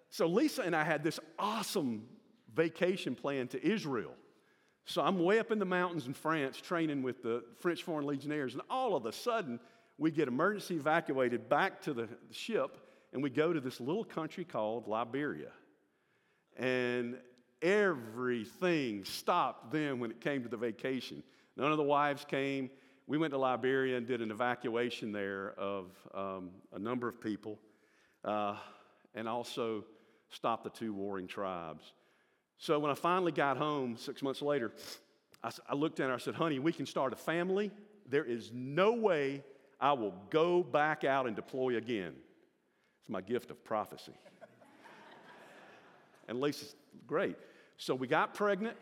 So 0.10 0.28
Lisa 0.28 0.64
and 0.64 0.76
I 0.76 0.84
had 0.84 1.04
this 1.04 1.20
awesome 1.38 2.04
vacation 2.56 3.16
plan 3.16 3.48
to 3.50 3.66
Israel. 3.66 4.14
So 4.86 5.02
I'm 5.02 5.20
way 5.20 5.40
up 5.40 5.52
in 5.52 5.60
the 5.60 5.66
mountains 5.66 6.08
in 6.08 6.14
France 6.14 6.60
training 6.60 7.04
with 7.04 7.22
the 7.22 7.44
French 7.60 7.84
Foreign 7.84 8.08
Legionnaires, 8.08 8.54
and 8.54 8.64
all 8.70 8.96
of 8.96 9.06
a 9.06 9.12
sudden, 9.12 9.60
we 9.98 10.12
get 10.12 10.28
emergency 10.28 10.76
evacuated 10.76 11.48
back 11.50 11.82
to 11.82 11.94
the 11.94 12.08
ship, 12.32 12.78
and 13.14 13.22
we 13.22 13.30
go 13.30 13.54
to 13.54 13.60
this 13.60 13.80
little 13.80 14.04
country 14.04 14.46
called 14.46 14.88
Liberia. 14.88 15.52
And 16.58 17.18
everything 17.62 19.04
stopped 19.04 19.72
then 19.72 20.00
when 20.00 20.12
it 20.12 20.22
came 20.22 20.42
to 20.44 20.50
the 20.50 20.58
vacation. 20.58 21.22
None 21.58 21.72
of 21.72 21.78
the 21.78 21.84
wives 21.84 22.26
came. 22.26 22.70
We 23.06 23.18
went 23.18 23.32
to 23.34 23.38
Liberia 23.38 23.98
and 23.98 24.08
did 24.08 24.22
an 24.22 24.32
evacuation 24.32 25.12
there 25.12 25.54
of 25.58 25.92
um, 26.14 26.52
a 26.74 26.80
number 26.80 27.08
of 27.08 27.22
people, 27.22 27.60
uh, 28.24 28.56
and 29.14 29.28
also 29.28 29.84
stopped 30.30 30.64
the 30.64 30.70
two 30.70 30.94
warring 30.94 31.28
tribes. 31.28 31.94
So 32.60 32.78
when 32.78 32.92
I 32.92 32.94
finally 32.94 33.32
got 33.32 33.56
home 33.56 33.96
six 33.98 34.22
months 34.22 34.42
later, 34.42 34.74
I, 35.42 35.52
I 35.70 35.76
looked 35.76 36.02
at 36.02 36.10
her. 36.10 36.16
I 36.16 36.18
said, 36.18 36.36
"Honey, 36.36 36.60
we 36.60 36.74
can 36.74 36.86
start 36.86 37.14
a 37.14 37.16
family. 37.16 37.72
There 38.08 38.26
is 38.26 38.52
no 38.54 38.92
way 38.94 39.44
I 39.80 39.94
will 39.94 40.14
go 40.30 40.62
back 40.62 41.06
out 41.06 41.26
and 41.26 41.36
deploy 41.36 41.78
again." 41.78 42.14
It's 43.02 43.10
my 43.10 43.22
gift 43.22 43.50
of 43.50 43.64
prophecy. 43.64 44.12
and 46.28 46.42
Lisa's 46.42 46.76
great. 47.08 47.38
So 47.78 47.96
we 47.96 48.08
got 48.08 48.34
pregnant 48.34 48.76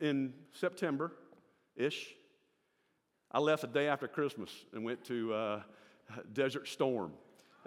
in 0.00 0.32
September 0.52 1.12
ish. 1.74 2.14
I 3.32 3.40
left 3.40 3.62
the 3.62 3.66
day 3.66 3.88
after 3.88 4.06
Christmas 4.06 4.50
and 4.72 4.84
went 4.84 5.04
to 5.06 5.34
uh, 5.34 5.60
Desert 6.32 6.68
Storm. 6.68 7.12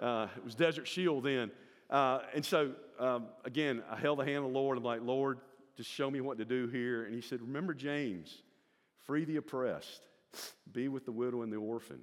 Uh, 0.00 0.28
it 0.34 0.44
was 0.44 0.54
Desert 0.54 0.88
Shield 0.88 1.24
then. 1.24 1.50
Uh, 1.88 2.20
and 2.34 2.44
so, 2.44 2.72
um, 2.98 3.26
again, 3.44 3.82
I 3.90 3.96
held 3.96 4.18
the 4.18 4.24
hand 4.24 4.38
of 4.38 4.44
the 4.44 4.58
Lord. 4.58 4.76
I'm 4.76 4.84
like, 4.84 5.02
Lord, 5.02 5.38
just 5.76 5.90
show 5.90 6.10
me 6.10 6.20
what 6.20 6.38
to 6.38 6.44
do 6.44 6.66
here. 6.68 7.04
And 7.04 7.14
he 7.14 7.20
said, 7.20 7.40
Remember 7.40 7.74
James, 7.74 8.42
free 9.04 9.24
the 9.24 9.36
oppressed, 9.36 10.06
be 10.72 10.88
with 10.88 11.04
the 11.04 11.12
widow 11.12 11.42
and 11.42 11.52
the 11.52 11.56
orphan. 11.56 12.00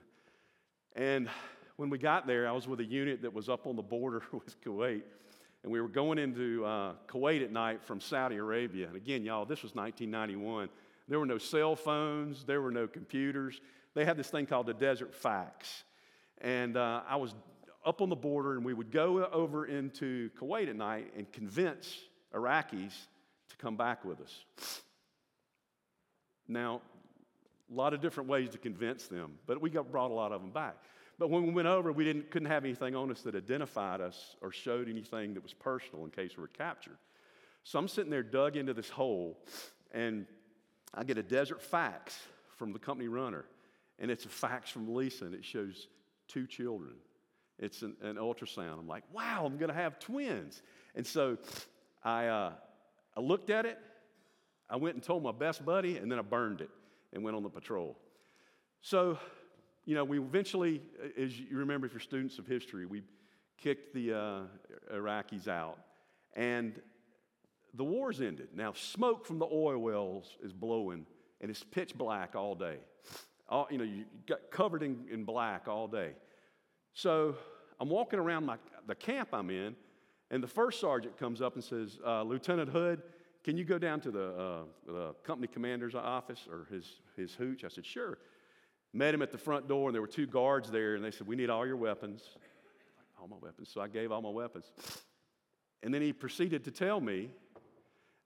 And 0.96 1.28
when 1.78 1.90
we 1.90 1.98
got 1.98 2.28
there, 2.28 2.48
I 2.48 2.52
was 2.52 2.68
with 2.68 2.80
a 2.80 2.86
unit 2.86 3.24
that 3.24 3.34
was 3.34 3.50
up 3.50 3.66
on 3.66 3.75
the 3.75 3.82
border 3.82 4.22
with 4.32 4.62
Kuwait. 4.62 5.02
And 5.63 5.72
we 5.72 5.80
were 5.82 5.88
going 5.88 6.18
into 6.18 6.66
uh, 6.66 6.94
Kuwait 7.08 7.44
at 7.44 7.52
night 7.52 7.84
from 7.84 8.00
Saudi 8.00 8.36
Arabia. 8.36 8.88
And 8.88 8.96
again, 8.96 9.24
y'all, 9.24 9.46
this 9.46 9.63
was 9.63 9.74
1991. 9.74 10.70
There 11.08 11.20
were 11.20 11.25
no 11.25 11.38
cell 11.38 11.75
phones, 11.75 12.44
there 12.46 12.62
were 12.62 12.72
no 12.72 12.88
computers. 12.88 13.60
They 13.94 14.06
had 14.06 14.18
this 14.18 14.30
thing 14.30 14.46
called 14.46 14.66
the 14.66 14.74
desert 14.74 15.13
fax. 15.13 15.84
And 16.42 16.78
uh, 16.78 17.02
I 17.08 17.16
was 17.16 17.34
up 17.86 18.02
on 18.02 18.10
the 18.10 18.16
border, 18.16 18.54
and 18.54 18.66
we 18.66 18.74
would 18.74 18.92
go 18.92 19.25
over 19.25 19.66
into 19.66 20.30
Kuwait 20.40 20.70
at 20.70 20.75
night 20.75 21.12
and 21.18 21.32
convince 21.32 21.98
Iraqis 22.34 22.94
to 23.50 23.58
come 23.58 23.75
back 23.75 24.06
with 24.06 24.22
us. 24.22 24.34
Now, 26.48 26.82
a 27.72 27.75
lot 27.75 27.94
of 27.94 28.02
different 28.02 28.30
ways 28.30 28.50
to 28.52 28.58
convince 28.58 29.08
them, 29.08 29.34
but 29.46 29.62
we 29.62 29.70
got 29.70 29.92
brought 29.92 30.12
a 30.12 30.13
lot 30.13 30.32
of 30.32 30.42
them 30.42 30.52
back. 30.52 30.75
But 31.20 31.30
when 31.30 31.46
we 31.46 31.52
went 31.52 31.68
over, 31.68 31.92
we 31.92 32.04
didn't, 32.04 32.32
couldn't 32.32 32.50
have 32.50 32.66
anything 32.66 32.96
on 32.96 33.12
us 33.12 33.22
that 33.22 33.36
identified 33.36 34.02
us 34.02 34.36
or 34.42 34.52
showed 34.52 34.90
anything 34.90 35.34
that 35.36 35.44
was 35.44 35.54
personal 35.54 36.06
in 36.06 36.12
case 36.12 36.36
we 36.38 36.42
were 36.42 36.48
captured. 36.48 36.98
So 37.63 37.80
I'm 37.80 37.88
sitting 37.88 38.10
there 38.10 38.24
dug 38.24 38.58
into 38.58 38.74
this 38.74 38.90
hole, 38.90 39.38
and 39.92 40.25
I 40.94 41.04
get 41.04 41.18
a 41.18 41.24
desert 41.24 41.62
fax 41.62 42.20
from 42.58 42.74
the 42.74 42.80
company 42.80 43.08
runner, 43.08 43.46
and 44.00 44.12
it's 44.12 44.25
a 44.25 44.30
fax 44.30 44.70
from 44.70 44.94
Lisa, 44.94 45.25
and 45.25 45.34
it 45.34 45.46
shows 45.46 45.88
two 46.28 46.46
children. 46.48 46.94
It's 47.60 47.81
an, 47.81 47.95
an 48.01 48.15
ultrasound. 48.15 48.79
I'm 48.79 48.88
like, 48.88 49.03
wow, 49.13 49.43
I'm 49.45 49.57
going 49.57 49.69
to 49.69 49.75
have 49.75 50.00
twins. 50.00 50.62
And 50.95 51.05
so 51.05 51.38
I, 52.03 52.27
uh, 52.27 52.51
I 53.15 53.19
looked 53.19 53.50
at 53.50 53.65
it, 53.65 53.79
I 54.69 54.75
went 54.77 54.95
and 54.95 55.03
told 55.03 55.24
my 55.24 55.31
best 55.31 55.63
buddy, 55.65 55.98
and 55.98 56.12
then 56.12 56.19
I 56.19 56.24
burned 56.24 56.62
it 56.62 56.69
and 57.13 57.24
went 57.24 57.36
on 57.36 57.43
the 57.43 57.50
patrol. 57.50 57.98
So, 58.81 59.17
you 59.86 59.95
know, 59.95 60.03
we 60.03 60.19
eventually, 60.19 60.81
as 61.17 61.39
you 61.39 61.57
remember, 61.57 61.86
if 61.86 61.93
you're 61.93 62.00
students 62.00 62.39
of 62.39 62.48
history, 62.48 62.86
we 62.86 63.03
kicked 63.57 63.93
the 63.93 64.13
uh, 64.13 64.39
Iraqis 64.93 65.48
out. 65.48 65.77
And 66.36 66.81
the 67.75 67.83
war's 67.83 68.22
ended. 68.22 68.50
Now, 68.55 68.74
smoke 68.74 69.25
from 69.25 69.39
the 69.39 69.48
oil 69.51 69.77
wells 69.77 70.38
is 70.43 70.53
blowing, 70.53 71.05
and 71.41 71.51
it's 71.51 71.63
pitch 71.63 71.95
black 71.95 72.36
all 72.36 72.55
day. 72.55 72.77
All, 73.50 73.67
you 73.69 73.77
know, 73.77 73.83
you 73.83 74.05
got 74.27 74.51
covered 74.51 74.83
in, 74.83 75.05
in 75.12 75.24
black 75.24 75.67
all 75.67 75.88
day. 75.88 76.12
So 76.93 77.35
I'm 77.79 77.89
walking 77.89 78.19
around 78.19 78.45
my, 78.45 78.57
the 78.88 78.95
camp 78.95 79.29
I'm 79.33 79.50
in, 79.50 79.75
and 80.29 80.41
the 80.41 80.47
first 80.47 80.79
sergeant 80.79 81.17
comes 81.17 81.41
up 81.41 81.55
and 81.55 81.63
says, 81.63 82.00
uh, 82.05 82.23
Lieutenant 82.23 82.69
Hood, 82.69 83.01
can 83.43 83.57
you 83.57 83.65
go 83.65 83.77
down 83.77 84.00
to 84.01 84.12
the, 84.12 84.29
uh, 84.29 84.63
the 84.85 85.15
company 85.23 85.47
commander's 85.47 85.95
office 85.95 86.47
or 86.50 86.65
his, 86.73 87.01
his 87.17 87.33
hooch? 87.33 87.63
I 87.63 87.67
said, 87.67 87.85
sure. 87.85 88.19
Met 88.93 89.13
him 89.13 89.21
at 89.21 89.31
the 89.31 89.38
front 89.38 89.67
door, 89.67 89.89
and 89.89 89.95
there 89.95 90.01
were 90.01 90.07
two 90.07 90.27
guards 90.27 90.69
there, 90.69 90.95
and 90.95 91.03
they 91.03 91.12
said, 91.12 91.27
we 91.27 91.35
need 91.35 91.50
all 91.50 91.65
your 91.65 91.75
weapons. 91.75 92.21
All 93.19 93.27
my 93.27 93.38
weapons. 93.41 93.69
So 93.73 93.81
I 93.81 93.88
gave 93.88 94.12
all 94.12 94.21
my 94.21 94.29
weapons. 94.29 94.71
And 95.81 95.93
then 95.93 96.01
he 96.01 96.13
proceeded 96.13 96.63
to 96.65 96.71
tell 96.71 97.01
me 97.01 97.29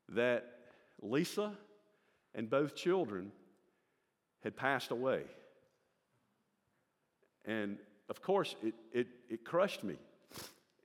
that 0.09 0.45
Lisa 1.01 1.53
and 2.35 2.49
both 2.49 2.75
children 2.75 3.31
had 4.43 4.55
passed 4.55 4.91
away. 4.91 5.23
And 7.45 7.77
of 8.09 8.21
course, 8.21 8.55
it, 8.63 8.73
it, 8.93 9.07
it 9.29 9.43
crushed 9.43 9.83
me. 9.83 9.95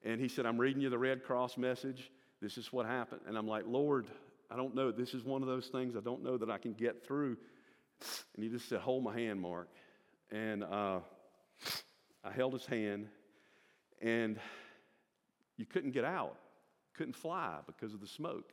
And 0.04 0.20
he 0.20 0.28
said, 0.28 0.46
I'm 0.46 0.58
reading 0.58 0.82
you 0.82 0.90
the 0.90 0.98
Red 0.98 1.22
Cross 1.22 1.56
message. 1.56 2.10
This 2.40 2.58
is 2.58 2.72
what 2.72 2.86
happened. 2.86 3.20
And 3.26 3.38
I'm 3.38 3.46
like, 3.46 3.64
Lord, 3.66 4.06
I 4.50 4.56
don't 4.56 4.74
know. 4.74 4.90
This 4.90 5.14
is 5.14 5.24
one 5.24 5.42
of 5.42 5.48
those 5.48 5.68
things 5.68 5.96
I 5.96 6.00
don't 6.00 6.22
know 6.22 6.36
that 6.36 6.50
I 6.50 6.58
can 6.58 6.72
get 6.72 7.06
through. 7.06 7.36
And 8.34 8.42
he 8.42 8.48
just 8.48 8.68
said, 8.68 8.80
Hold 8.80 9.04
my 9.04 9.14
hand, 9.14 9.40
Mark. 9.40 9.68
And 10.30 10.64
uh, 10.64 11.00
I 12.24 12.32
held 12.32 12.52
his 12.52 12.66
hand, 12.66 13.06
and 14.00 14.38
you 15.56 15.66
couldn't 15.66 15.90
get 15.90 16.04
out, 16.04 16.36
couldn't 16.94 17.14
fly 17.14 17.58
because 17.66 17.94
of 17.94 18.00
the 18.00 18.06
smoke. 18.06 18.52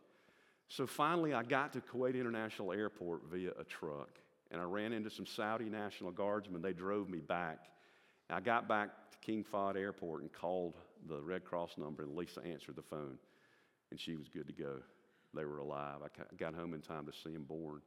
So 0.68 0.86
finally, 0.86 1.34
I 1.34 1.44
got 1.44 1.74
to 1.74 1.82
Kuwait 1.82 2.14
International 2.14 2.72
Airport 2.74 3.24
via 3.32 3.52
a 3.60 3.64
truck, 3.64 4.10
and 4.52 4.62
I 4.62 4.66
ran 4.66 4.94
into 4.94 5.10
some 5.10 5.26
Saudi 5.26 5.66
National 5.66 6.12
Guardsmen. 6.12 6.62
They 6.62 6.74
drove 6.74 7.10
me 7.10 7.20
back. 7.20 7.66
I 8.30 8.40
got 8.40 8.68
back 8.68 8.90
to 9.12 9.18
King 9.20 9.44
Fahd 9.52 9.76
Airport 9.76 10.22
and 10.22 10.32
called 10.32 10.76
the 11.08 11.22
Red 11.22 11.44
Cross 11.44 11.78
number, 11.78 12.04
and 12.04 12.16
Lisa 12.16 12.42
answered 12.42 12.76
the 12.76 12.82
phone, 12.84 13.18
and 13.92 14.00
she 14.00 14.16
was 14.16 14.28
good 14.28 14.48
to 14.48 14.54
go. 14.54 14.78
They 15.34 15.46
were 15.46 15.60
alive. 15.60 15.98
I 16.04 16.36
got 16.38 16.54
home 16.54 16.74
in 16.74 16.82
time 16.82 17.06
to 17.06 17.12
see 17.12 17.34
them 17.34 17.44
born. 17.44 17.82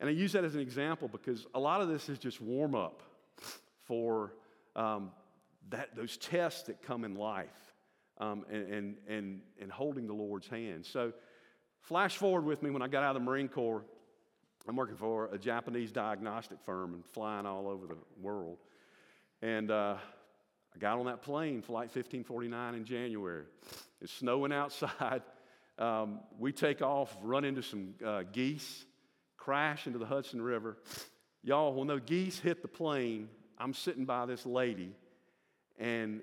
And 0.00 0.08
I 0.08 0.12
use 0.12 0.32
that 0.32 0.44
as 0.44 0.54
an 0.54 0.60
example 0.60 1.08
because 1.08 1.46
a 1.54 1.60
lot 1.60 1.80
of 1.80 1.88
this 1.88 2.08
is 2.08 2.18
just 2.18 2.40
warm 2.40 2.74
up 2.74 3.02
for 3.84 4.34
um, 4.76 5.10
that, 5.70 5.94
those 5.94 6.16
tests 6.16 6.64
that 6.64 6.82
come 6.82 7.04
in 7.04 7.14
life 7.14 7.48
um, 8.18 8.44
and, 8.50 8.72
and, 8.72 8.96
and, 9.08 9.40
and 9.60 9.72
holding 9.72 10.06
the 10.06 10.14
Lord's 10.14 10.48
hand. 10.48 10.84
So, 10.84 11.12
flash 11.80 12.16
forward 12.16 12.44
with 12.44 12.62
me 12.62 12.70
when 12.70 12.82
I 12.82 12.88
got 12.88 13.02
out 13.02 13.16
of 13.16 13.22
the 13.22 13.26
Marine 13.26 13.48
Corps. 13.48 13.84
I'm 14.66 14.76
working 14.76 14.96
for 14.96 15.28
a 15.32 15.38
Japanese 15.38 15.92
diagnostic 15.92 16.58
firm 16.64 16.94
and 16.94 17.04
flying 17.04 17.44
all 17.44 17.68
over 17.68 17.86
the 17.86 17.96
world. 18.20 18.58
And 19.44 19.70
uh, 19.70 19.96
I 20.74 20.78
got 20.78 20.98
on 20.98 21.04
that 21.04 21.20
plane, 21.20 21.60
Flight 21.60 21.92
1549 21.94 22.74
in 22.76 22.84
January. 22.86 23.44
It's 24.00 24.12
snowing 24.12 24.52
outside. 24.52 25.22
Um, 25.76 26.20
we 26.38 26.52
take 26.52 26.82
off, 26.82 27.16
run 27.20 27.44
into 27.44 27.60
some 27.60 27.94
uh, 28.06 28.22
geese, 28.30 28.84
crash 29.36 29.88
into 29.88 29.98
the 29.98 30.06
Hudson 30.06 30.40
River. 30.40 30.78
Y'all, 31.42 31.74
when 31.74 31.88
the 31.88 31.98
geese 31.98 32.38
hit 32.38 32.62
the 32.62 32.68
plane, 32.68 33.28
I'm 33.58 33.74
sitting 33.74 34.04
by 34.04 34.24
this 34.26 34.46
lady, 34.46 34.92
and 35.76 36.20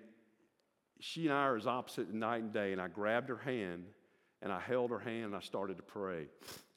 she 1.02 1.26
and 1.26 1.34
I 1.34 1.48
are 1.48 1.58
as 1.58 1.68
opposite 1.68 2.14
night 2.14 2.44
and 2.44 2.54
day. 2.54 2.72
And 2.72 2.80
I 2.80 2.88
grabbed 2.88 3.28
her 3.28 3.36
hand, 3.36 3.84
and 4.42 4.54
I 4.54 4.62
held 4.62 4.90
her 4.90 5.00
hand, 5.00 5.26
and 5.26 5.36
I 5.36 5.42
started 5.42 5.76
to 5.76 5.84
pray. 5.84 6.28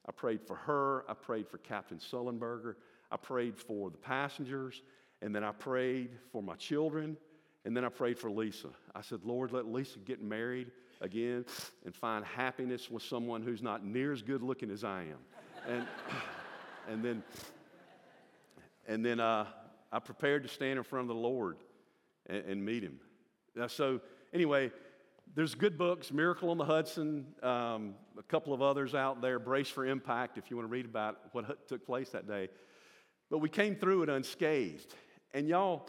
I 0.04 0.10
prayed 0.10 0.40
for 0.44 0.56
her. 0.56 1.04
I 1.08 1.14
prayed 1.14 1.46
for 1.48 1.58
Captain 1.58 1.98
Sullenberger. 1.98 2.74
I 3.08 3.18
prayed 3.18 3.56
for 3.56 3.88
the 3.88 3.98
passengers. 3.98 4.82
And 5.24 5.34
then 5.34 5.42
I 5.42 5.52
prayed 5.52 6.10
for 6.30 6.42
my 6.42 6.54
children. 6.54 7.16
And 7.64 7.74
then 7.74 7.82
I 7.82 7.88
prayed 7.88 8.18
for 8.18 8.30
Lisa. 8.30 8.68
I 8.94 9.00
said, 9.00 9.20
Lord, 9.24 9.52
let 9.52 9.64
Lisa 9.66 9.98
get 10.00 10.22
married 10.22 10.70
again 11.00 11.46
and 11.86 11.94
find 11.94 12.22
happiness 12.26 12.90
with 12.90 13.02
someone 13.02 13.40
who's 13.40 13.62
not 13.62 13.82
near 13.82 14.12
as 14.12 14.20
good 14.20 14.42
looking 14.42 14.70
as 14.70 14.84
I 14.84 15.04
am. 15.04 15.18
And, 15.66 15.86
and 16.90 17.02
then, 17.02 17.22
and 18.86 19.02
then 19.02 19.18
uh, 19.18 19.46
I 19.90 19.98
prepared 19.98 20.42
to 20.42 20.48
stand 20.50 20.76
in 20.76 20.84
front 20.84 21.04
of 21.04 21.16
the 21.16 21.22
Lord 21.22 21.56
and, 22.26 22.44
and 22.44 22.62
meet 22.62 22.82
him. 22.82 23.00
So, 23.68 24.02
anyway, 24.34 24.72
there's 25.34 25.54
good 25.54 25.78
books, 25.78 26.12
Miracle 26.12 26.50
on 26.50 26.58
the 26.58 26.66
Hudson, 26.66 27.24
um, 27.42 27.94
a 28.18 28.22
couple 28.28 28.52
of 28.52 28.60
others 28.60 28.94
out 28.94 29.22
there, 29.22 29.38
Brace 29.38 29.70
for 29.70 29.86
Impact, 29.86 30.36
if 30.36 30.50
you 30.50 30.56
want 30.58 30.68
to 30.68 30.72
read 30.72 30.84
about 30.84 31.16
what 31.32 31.66
took 31.66 31.86
place 31.86 32.10
that 32.10 32.28
day. 32.28 32.50
But 33.30 33.38
we 33.38 33.48
came 33.48 33.74
through 33.74 34.02
it 34.02 34.10
unscathed. 34.10 34.94
And 35.34 35.48
y'all, 35.48 35.88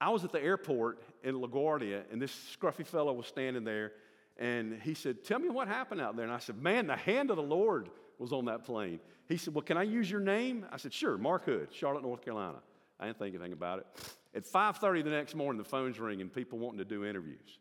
I 0.00 0.10
was 0.10 0.24
at 0.24 0.32
the 0.32 0.42
airport 0.42 1.02
in 1.22 1.36
LaGuardia, 1.36 2.02
and 2.10 2.20
this 2.20 2.32
scruffy 2.58 2.86
fellow 2.86 3.12
was 3.12 3.26
standing 3.26 3.62
there, 3.62 3.92
and 4.38 4.80
he 4.82 4.94
said, 4.94 5.24
Tell 5.24 5.38
me 5.38 5.48
what 5.48 5.68
happened 5.68 6.00
out 6.00 6.16
there. 6.16 6.24
And 6.24 6.34
I 6.34 6.38
said, 6.38 6.60
Man, 6.60 6.86
the 6.86 6.96
hand 6.96 7.30
of 7.30 7.36
the 7.36 7.42
Lord 7.42 7.90
was 8.18 8.32
on 8.32 8.46
that 8.46 8.64
plane. 8.64 8.98
He 9.28 9.36
said, 9.36 9.54
Well, 9.54 9.62
can 9.62 9.76
I 9.76 9.82
use 9.84 10.10
your 10.10 10.20
name? 10.20 10.66
I 10.72 10.78
said, 10.78 10.92
Sure, 10.92 11.16
Mark 11.16 11.44
Hood, 11.44 11.68
Charlotte, 11.70 12.02
North 12.02 12.22
Carolina. 12.22 12.58
I 12.98 13.06
didn't 13.06 13.18
think 13.18 13.34
anything 13.34 13.52
about 13.52 13.78
it. 13.78 13.86
At 14.34 14.44
5:30 14.44 15.04
the 15.04 15.10
next 15.10 15.34
morning, 15.34 15.62
the 15.62 15.68
phone's 15.68 16.00
ringing, 16.00 16.28
people 16.28 16.58
wanting 16.58 16.78
to 16.78 16.84
do 16.84 17.04
interviews. 17.04 17.58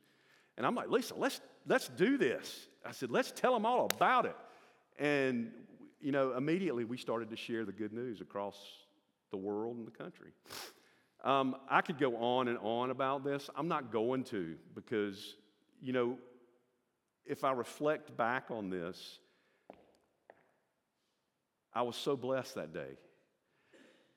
And 0.57 0.65
I'm 0.65 0.75
like, 0.75 0.89
Lisa, 0.89 1.15
let's, 1.15 1.41
let's 1.67 1.89
do 1.89 2.17
this. 2.17 2.67
I 2.85 2.91
said, 2.91 3.11
let's 3.11 3.31
tell 3.31 3.53
them 3.53 3.65
all 3.65 3.89
about 3.93 4.25
it. 4.25 4.35
And, 4.97 5.51
you 5.99 6.13
know, 6.13 6.33
immediately 6.33 6.85
we 6.85 6.97
started 6.97 7.29
to 7.31 7.35
share 7.35 7.65
the 7.65 7.73
good 7.73 7.91
news 7.91 8.21
across 8.21 8.57
the 9.31 9.37
world 9.37 9.75
and 9.75 9.85
the 9.85 9.91
country. 9.91 10.31
Um, 11.25 11.55
I 11.67 11.81
could 11.81 11.97
go 11.97 12.15
on 12.17 12.47
and 12.47 12.57
on 12.59 12.91
about 12.91 13.23
this. 13.23 13.49
I'm 13.55 13.67
not 13.67 13.91
going 13.91 14.23
to 14.25 14.55
because, 14.75 15.35
you 15.81 15.91
know, 15.91 16.17
if 17.25 17.43
I 17.43 17.51
reflect 17.51 18.15
back 18.15 18.51
on 18.51 18.69
this, 18.69 19.19
I 21.73 21.81
was 21.81 21.95
so 21.95 22.15
blessed 22.15 22.55
that 22.55 22.73
day. 22.73 22.97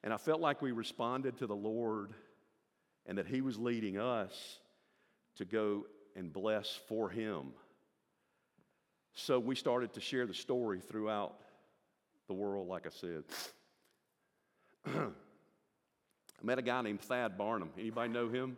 And 0.05 0.13
I 0.13 0.19
felt 0.19 0.41
like 0.41 0.63
we 0.63 0.71
responded 0.71 1.39
to 1.39 1.47
the 1.47 1.57
Lord 1.57 2.13
and 3.07 3.17
that 3.17 3.27
He 3.27 3.41
was 3.41 3.59
leading 3.59 3.99
us 3.99 4.59
to 5.37 5.47
go 5.47 5.87
and 6.15 6.33
bless 6.33 6.79
for 6.89 7.09
him. 7.09 7.53
So 9.15 9.39
we 9.39 9.55
started 9.55 9.95
to 9.95 10.01
share 10.01 10.27
the 10.27 10.35
story 10.35 10.81
throughout 10.81 11.37
the 12.27 12.35
world, 12.35 12.69
like 12.69 12.87
I 12.87 12.91
said. 12.91 13.25
I 16.41 16.47
met 16.47 16.59
a 16.59 16.63
guy 16.63 16.81
named 16.83 17.01
Thad 17.01 17.37
Barnum. 17.37 17.71
Anybody 17.79 18.13
know 18.13 18.29
him? 18.29 18.57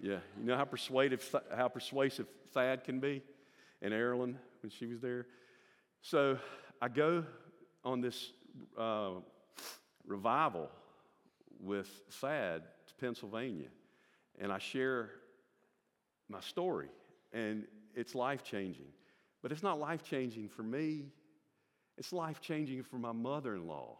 Yeah, 0.00 0.18
you 0.38 0.44
know 0.44 0.56
how 0.56 0.64
persuasive, 0.64 1.34
how 1.54 1.68
persuasive 1.68 2.26
Thad 2.52 2.84
can 2.84 3.00
be, 3.00 3.22
and 3.82 3.92
Erilynne 3.92 4.36
when 4.62 4.70
she 4.70 4.86
was 4.86 5.00
there. 5.00 5.26
So 6.02 6.38
I 6.80 6.88
go 6.88 7.24
on 7.84 8.00
this 8.00 8.32
uh, 8.78 9.12
revival 10.06 10.70
with 11.60 11.88
Thad 12.10 12.62
to 12.86 12.94
Pennsylvania, 12.94 13.68
and 14.38 14.52
I 14.52 14.58
share 14.58 15.10
my 16.28 16.40
story, 16.40 16.88
and 17.32 17.66
it's 17.94 18.14
life 18.14 18.44
changing. 18.44 18.92
But 19.42 19.52
it's 19.52 19.62
not 19.62 19.80
life 19.80 20.02
changing 20.04 20.48
for 20.48 20.62
me, 20.62 21.06
it's 21.98 22.12
life 22.12 22.40
changing 22.40 22.82
for 22.82 22.96
my 22.96 23.12
mother 23.12 23.54
in 23.54 23.66
law, 23.66 23.98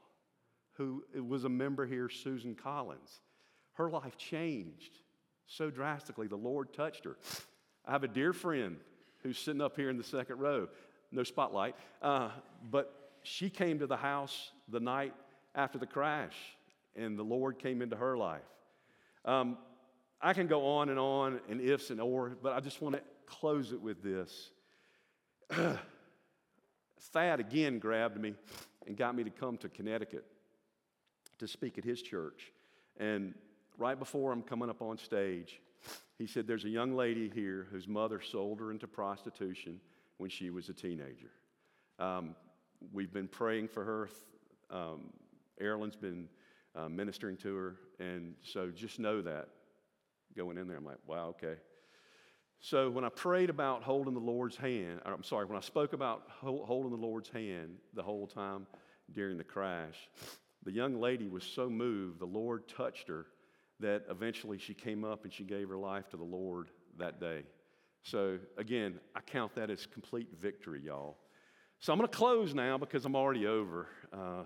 who 0.75 1.05
was 1.27 1.45
a 1.45 1.49
member 1.49 1.87
here, 1.87 2.09
Susan 2.09 2.55
Collins. 2.55 3.21
Her 3.75 3.91
life 3.91 4.17
changed 4.17 4.99
so 5.47 5.71
drastically. 5.71 6.27
The 6.27 6.37
Lord 6.37 6.73
touched 6.73 7.05
her. 7.05 7.17
I 7.87 7.93
have 7.93 8.05
a 8.05 8.09
dear 8.09 8.33
friend 8.33 8.77
who's 9.23 9.39
sitting 9.39 9.61
up 9.61 9.77
here 9.77 9.91
in 9.91 9.97
the 9.97 10.05
second 10.05 10.39
row, 10.39 10.69
no 11.13 11.23
spotlight, 11.23 11.77
uh, 12.03 12.31
but 12.71 13.13
she 13.23 13.49
came 13.49 13.79
to 13.79 13.87
the 13.87 13.97
house 13.97 14.51
the 14.69 14.81
night 14.81 15.15
after 15.55 15.79
the 15.79 15.87
crash, 15.87 16.37
and 16.97 17.19
the 17.19 17.23
Lord 17.23 17.59
came 17.59 17.81
into 17.83 17.97
her 17.97 18.17
life. 18.17 18.43
Um, 19.25 19.57
I 20.21 20.33
can 20.33 20.47
go 20.47 20.67
on 20.67 20.89
and 20.89 20.99
on 20.99 21.41
and 21.49 21.61
ifs 21.61 21.91
and 21.91 22.01
or, 22.01 22.37
but 22.43 22.53
I 22.53 22.61
just 22.61 22.81
want 22.83 22.97
to 22.97 23.03
close 23.27 23.73
it 23.73 23.81
with 23.81 24.03
this. 24.03 24.51
Thad 27.13 27.41
again 27.41 27.79
grabbed 27.79 28.19
me 28.19 28.35
and 28.87 28.97
got 28.97 29.15
me 29.15 29.25
to 29.25 29.31
come 29.31 29.57
to 29.59 29.69
Connecticut 29.69 30.25
to 31.39 31.47
speak 31.47 31.79
at 31.79 31.85
his 31.85 32.03
church. 32.03 32.53
And 32.99 33.35
right 33.79 33.99
before 33.99 34.33
I'm 34.33 34.43
coming 34.43 34.71
up 34.71 34.83
on 34.83 34.99
stage, 34.99 35.61
he 36.19 36.27
said, 36.27 36.47
There's 36.47 36.65
a 36.65 36.71
young 36.71 36.95
lady 36.95 37.31
here 37.35 37.67
whose 37.71 37.89
mother 37.89 38.21
sold 38.21 38.61
her 38.61 38.71
into 38.71 38.87
prostitution 38.87 39.81
when 40.19 40.31
she 40.31 40.51
was 40.51 40.69
a 40.69 40.73
teenager. 40.75 41.31
Um, 41.99 42.35
we've 42.93 43.13
been 43.13 43.29
praying 43.29 43.69
for 43.69 43.85
her. 43.85 44.09
Um, 44.71 45.13
Erilynne's 45.61 45.97
been 45.97 46.29
uh, 46.75 46.89
ministering 46.89 47.37
to 47.39 47.55
her. 47.55 47.77
And 48.01 48.35
so 48.43 48.71
just 48.71 48.99
know 48.99 49.23
that 49.23 49.49
going 50.37 50.59
in 50.59 50.67
there. 50.67 50.77
I'm 50.77 50.85
like, 50.85 50.99
wow, 51.07 51.29
okay. 51.29 51.61
So 52.61 52.91
when 52.91 53.05
I 53.05 53.09
prayed 53.11 53.51
about 53.51 53.83
holding 53.83 54.15
the 54.15 54.21
Lord's 54.21 54.57
hand, 54.57 55.01
I'm 55.05 55.23
sorry, 55.23 55.45
when 55.45 55.59
I 55.59 55.61
spoke 55.61 55.93
about 55.93 56.23
holding 56.41 56.91
the 56.91 56.97
Lord's 56.97 57.29
hand 57.29 57.77
the 57.93 58.03
whole 58.03 58.27
time 58.27 58.67
during 59.13 59.37
the 59.37 59.45
crash, 59.45 60.09
the 60.65 60.73
young 60.73 61.01
lady 61.01 61.29
was 61.29 61.45
so 61.45 61.69
moved, 61.69 62.21
the 62.21 62.27
Lord 62.27 62.69
touched 62.69 63.09
her 63.09 63.27
that 63.81 64.05
eventually 64.09 64.59
she 64.59 64.75
came 64.75 65.05
up 65.05 65.25
and 65.25 65.33
she 65.33 65.45
gave 65.45 65.69
her 65.69 65.77
life 65.77 66.09
to 66.11 66.17
the 66.17 66.25
Lord 66.25 66.69
that 66.99 67.21
day. 67.21 67.43
So 68.03 68.39
again, 68.57 69.01
I 69.15 69.21
count 69.21 69.55
that 69.57 69.71
as 69.71 69.87
complete 69.87 70.29
victory, 70.41 70.83
y'all. 70.85 71.17
So 71.81 71.93
I'm 71.93 71.99
going 71.99 72.09
to 72.09 72.17
close 72.17 72.55
now 72.55 72.79
because 72.79 73.05
I'm 73.05 73.17
already 73.17 73.47
over 73.47 73.89
uh, 74.13 74.45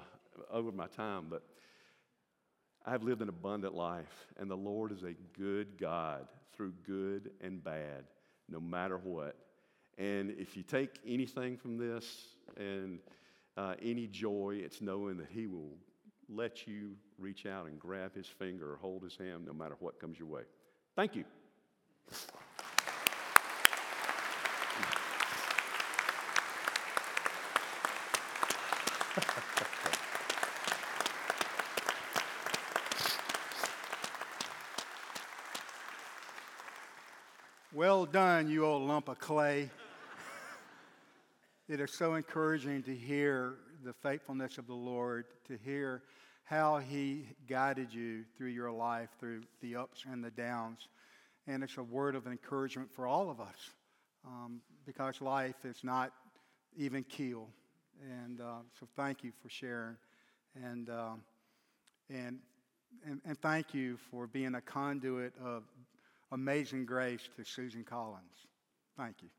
over 0.51 0.73
my 0.73 0.87
time, 0.87 1.27
but. 1.31 1.43
I've 2.87 3.03
lived 3.03 3.21
an 3.21 3.29
abundant 3.29 3.75
life, 3.75 4.27
and 4.39 4.51
the 4.51 4.57
Lord 4.57 4.93
is 4.93 5.03
a 5.03 5.13
good 5.39 5.79
God 5.79 6.27
through 6.55 6.73
good 6.87 7.31
and 7.43 7.63
bad, 7.63 8.05
no 8.49 8.61
matter 8.61 8.97
what. 8.97 9.37
And 9.99 10.31
if 10.39 10.57
you 10.57 10.63
take 10.63 10.99
anything 11.07 11.59
from 11.59 11.77
this 11.77 12.29
and 12.57 13.01
uh, 13.59 13.75
any 13.83 14.07
joy, 14.07 14.61
it's 14.65 14.81
knowing 14.81 15.19
that 15.19 15.29
He 15.31 15.47
will 15.47 15.77
let 16.29 16.67
you 16.67 16.97
reach 17.19 17.47
out 17.47 17.67
and 17.67 17.79
grab 17.79 18.15
His 18.15 18.27
finger 18.27 18.73
or 18.73 18.77
hold 18.77 19.03
His 19.03 19.17
hand 19.17 19.47
no 19.47 19.53
matter 19.53 19.77
what 19.81 19.99
comes 19.99 20.19
your 20.19 20.29
way. 20.29 20.43
Thank 20.97 21.17
you. 21.17 21.25
Well 37.79 38.07
done, 38.07 38.49
you 38.49 38.65
old 38.65 38.89
lump 38.89 39.09
of 39.09 39.21
clay. 39.21 39.71
it 41.69 41.79
is 41.79 41.93
so 41.93 42.15
encouraging 42.15 42.83
to 42.83 42.93
hear 42.93 43.59
the 43.85 43.93
faithfulness 43.93 44.59
of 44.59 44.67
the 44.67 44.75
Lord, 44.75 45.27
to 45.47 45.59
hear 45.65 46.03
how 46.45 46.79
He 46.79 47.27
guided 47.49 47.93
you 47.93 48.25
through 48.37 48.49
your 48.49 48.71
life, 48.71 49.09
through 49.19 49.43
the 49.61 49.77
ups 49.77 50.05
and 50.11 50.25
the 50.25 50.31
downs. 50.31 50.89
And 51.47 51.63
it's 51.63 51.77
a 51.77 51.83
word 51.83 52.15
of 52.15 52.27
encouragement 52.27 52.91
for 52.93 53.07
all 53.07 53.31
of 53.31 53.41
us 53.41 53.71
um, 54.27 54.61
because 54.87 55.21
life 55.21 55.65
is 55.65 55.83
not 55.83 56.13
even 56.77 57.05
keel. 57.05 57.49
And 58.03 58.41
uh, 58.41 58.61
so 58.79 58.87
thank 58.97 59.25
you 59.25 59.33
for 59.43 59.49
sharing. 59.49 59.97
And, 60.55 60.89
uh, 60.89 61.15
and, 62.11 62.39
and, 63.07 63.21
and 63.25 63.39
thank 63.41 63.75
you 63.75 63.97
for 64.11 64.27
being 64.27 64.55
a 64.55 64.61
conduit 64.61 65.33
of 65.43 65.65
amazing 66.33 66.87
grace 66.87 67.29
to 67.37 67.45
Susan 67.45 67.85
Collins. 67.85 68.47
Thank 68.97 69.23
you. 69.23 69.38